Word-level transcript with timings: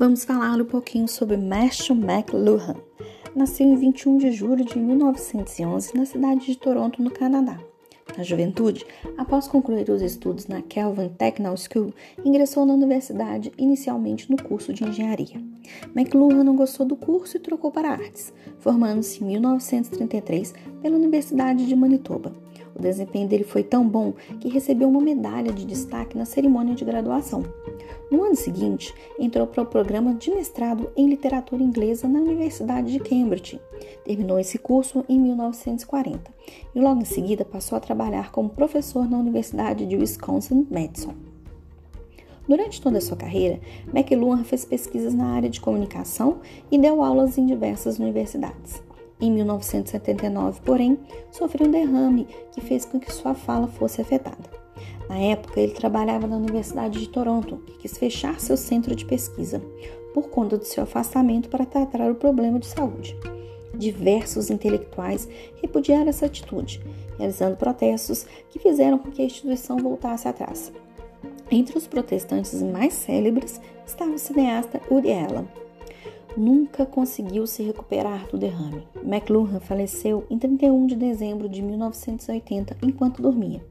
Vamos 0.00 0.24
falar 0.24 0.58
um 0.58 0.64
pouquinho 0.64 1.06
sobre 1.06 1.36
Marshall 1.36 1.94
McLuhan. 1.94 2.74
Nasceu 3.36 3.66
em 3.66 3.76
21 3.76 4.16
de 4.16 4.32
julho 4.32 4.64
de 4.64 4.78
1911 4.78 5.94
na 5.94 6.06
cidade 6.06 6.46
de 6.46 6.56
Toronto, 6.56 7.02
no 7.02 7.10
Canadá. 7.10 7.60
Na 8.16 8.24
juventude, 8.24 8.86
após 9.18 9.46
concluir 9.46 9.90
os 9.90 10.00
estudos 10.00 10.46
na 10.46 10.62
Kelvin 10.62 11.10
Technical 11.10 11.54
School, 11.58 11.92
ingressou 12.24 12.64
na 12.64 12.72
universidade 12.72 13.52
inicialmente 13.58 14.30
no 14.30 14.42
curso 14.42 14.72
de 14.72 14.84
engenharia. 14.84 15.36
McLuhan 15.94 16.44
não 16.44 16.56
gostou 16.56 16.86
do 16.86 16.96
curso 16.96 17.36
e 17.36 17.40
trocou 17.40 17.70
para 17.70 17.90
artes, 17.90 18.32
formando-se 18.58 19.22
em 19.22 19.26
1933 19.26 20.54
pela 20.80 20.96
Universidade 20.96 21.66
de 21.66 21.76
Manitoba. 21.76 22.34
O 22.74 22.80
desempenho 22.80 23.28
dele 23.28 23.44
foi 23.44 23.62
tão 23.62 23.86
bom 23.86 24.14
que 24.40 24.48
recebeu 24.48 24.88
uma 24.88 25.00
medalha 25.00 25.52
de 25.52 25.64
destaque 25.64 26.16
na 26.16 26.24
cerimônia 26.24 26.74
de 26.74 26.84
graduação. 26.84 27.42
No 28.10 28.24
ano 28.24 28.36
seguinte, 28.36 28.94
entrou 29.18 29.46
para 29.46 29.62
o 29.62 29.66
programa 29.66 30.14
de 30.14 30.30
mestrado 30.30 30.90
em 30.96 31.08
literatura 31.08 31.62
inglesa 31.62 32.08
na 32.08 32.20
Universidade 32.20 32.92
de 32.92 33.00
Cambridge. 33.00 33.60
Terminou 34.04 34.38
esse 34.38 34.58
curso 34.58 35.04
em 35.08 35.18
1940 35.18 36.32
e 36.74 36.80
logo 36.80 37.02
em 37.02 37.04
seguida 37.04 37.44
passou 37.44 37.76
a 37.76 37.80
trabalhar 37.80 38.32
como 38.32 38.50
professor 38.50 39.08
na 39.08 39.18
Universidade 39.18 39.86
de 39.86 39.96
Wisconsin-Madison. 39.96 41.14
Durante 42.48 42.82
toda 42.82 42.98
a 42.98 43.00
sua 43.00 43.16
carreira, 43.16 43.60
McLuhan 43.94 44.42
fez 44.42 44.64
pesquisas 44.64 45.14
na 45.14 45.26
área 45.26 45.48
de 45.48 45.60
comunicação 45.60 46.40
e 46.68 46.76
deu 46.76 47.00
aulas 47.00 47.38
em 47.38 47.46
diversas 47.46 48.00
universidades. 48.00 48.82
Em 49.20 49.30
1979, 49.30 50.60
porém, 50.64 50.98
sofreu 51.30 51.68
um 51.68 51.70
derrame 51.70 52.26
que 52.52 52.60
fez 52.60 52.84
com 52.84 52.98
que 52.98 53.12
sua 53.12 53.34
fala 53.34 53.68
fosse 53.68 54.00
afetada. 54.00 54.48
Na 55.08 55.18
época, 55.18 55.60
ele 55.60 55.72
trabalhava 55.72 56.26
na 56.26 56.36
Universidade 56.36 57.00
de 57.00 57.08
Toronto 57.08 57.62
e 57.68 57.72
quis 57.72 57.98
fechar 57.98 58.40
seu 58.40 58.56
centro 58.56 58.94
de 58.94 59.04
pesquisa 59.04 59.60
por 60.14 60.28
conta 60.28 60.56
do 60.56 60.64
seu 60.64 60.84
afastamento 60.84 61.48
para 61.48 61.66
tratar 61.66 62.10
o 62.10 62.14
problema 62.14 62.58
de 62.58 62.66
saúde. 62.66 63.16
Diversos 63.74 64.50
intelectuais 64.50 65.28
repudiaram 65.60 66.08
essa 66.08 66.26
atitude, 66.26 66.80
realizando 67.18 67.56
protestos 67.56 68.26
que 68.48 68.58
fizeram 68.58 68.98
com 68.98 69.10
que 69.10 69.22
a 69.22 69.24
instituição 69.24 69.76
voltasse 69.78 70.28
atrás. 70.28 70.72
Entre 71.50 71.76
os 71.76 71.86
protestantes 71.86 72.62
mais 72.62 72.94
célebres 72.94 73.60
estava 73.84 74.12
o 74.12 74.18
cineasta 74.18 74.80
Woody 74.90 75.12
Allen, 75.12 75.48
nunca 76.36 76.86
conseguiu 76.86 77.46
se 77.46 77.62
recuperar 77.62 78.28
do 78.28 78.38
derrame. 78.38 78.86
McLuhan 79.02 79.60
faleceu 79.60 80.24
em 80.30 80.38
31 80.38 80.86
de 80.86 80.96
dezembro 80.96 81.48
de 81.48 81.62
1980 81.62 82.76
enquanto 82.82 83.22
dormia. 83.22 83.64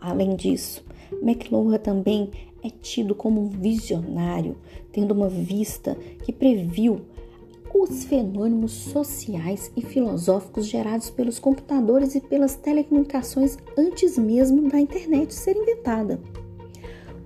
Além 0.00 0.36
disso, 0.36 0.84
McLuhan 1.22 1.78
também 1.78 2.30
é 2.62 2.70
tido 2.70 3.14
como 3.14 3.40
um 3.40 3.48
visionário, 3.48 4.56
tendo 4.92 5.12
uma 5.12 5.28
vista 5.28 5.94
que 6.24 6.32
previu 6.32 7.00
os 7.74 8.04
fenômenos 8.04 8.72
sociais 8.72 9.70
e 9.76 9.82
filosóficos 9.82 10.66
gerados 10.66 11.10
pelos 11.10 11.38
computadores 11.38 12.14
e 12.14 12.20
pelas 12.20 12.56
telecomunicações 12.56 13.58
antes 13.76 14.16
mesmo 14.16 14.68
da 14.68 14.80
internet 14.80 15.34
ser 15.34 15.56
inventada. 15.56 16.20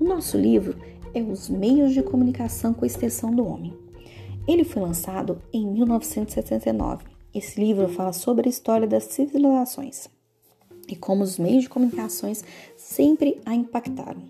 O 0.00 0.04
nosso 0.04 0.36
livro 0.36 0.76
é 1.14 1.22
Os 1.22 1.48
Meios 1.48 1.92
de 1.92 2.02
Comunicação 2.02 2.74
com 2.74 2.84
a 2.84 2.86
Extensão 2.86 3.32
do 3.34 3.46
Homem. 3.46 3.72
Ele 4.46 4.64
foi 4.64 4.82
lançado 4.82 5.40
em 5.52 5.64
1969. 5.66 7.04
Esse 7.32 7.60
livro 7.60 7.88
fala 7.88 8.12
sobre 8.12 8.48
a 8.48 8.50
história 8.50 8.86
das 8.86 9.04
civilizações 9.04 10.08
e 10.88 10.96
como 10.96 11.22
os 11.22 11.38
meios 11.38 11.62
de 11.62 11.68
comunicações 11.68 12.44
sempre 12.76 13.40
a 13.46 13.54
impactaram. 13.54 14.22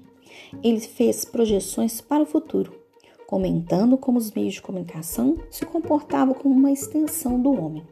Ele 0.62 0.80
fez 0.80 1.24
projeções 1.24 2.00
para 2.00 2.22
o 2.22 2.26
futuro, 2.26 2.74
comentando 3.26 3.96
como 3.96 4.18
os 4.18 4.30
meios 4.30 4.54
de 4.54 4.62
comunicação 4.62 5.38
se 5.50 5.64
comportavam 5.64 6.34
como 6.34 6.54
uma 6.54 6.70
extensão 6.70 7.40
do 7.40 7.50
homem. 7.50 7.82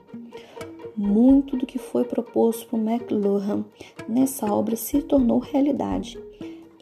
Muito 0.95 1.57
do 1.57 1.67
que 1.67 1.79
foi 1.79 2.05
proposto 2.05 2.69
por 2.69 2.79
McLuhan 2.79 3.65
nessa 4.07 4.53
obra 4.53 4.77
se 4.77 5.01
tornou 5.01 5.39
realidade 5.39 6.19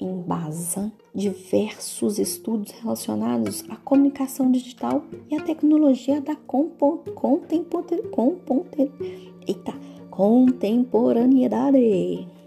embasa 0.01 0.91
diversos 1.15 2.19
estudos 2.19 2.73
relacionados 2.73 3.65
à 3.69 3.77
comunicação 3.77 4.51
digital 4.51 5.05
e 5.31 5.37
à 5.37 5.43
tecnologia 5.43 6.21
da 6.21 6.35
contemporaneidade. 10.11 12.38